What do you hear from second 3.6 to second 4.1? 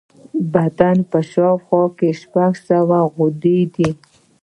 دي.